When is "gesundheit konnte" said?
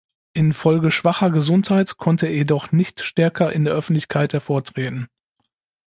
1.29-2.25